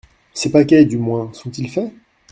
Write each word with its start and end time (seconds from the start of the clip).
Ses 0.33 0.51
paquets, 0.51 0.83
du 0.85 0.97
moins, 0.97 1.31
sont-ils 1.31 1.69
faits? 1.69 1.93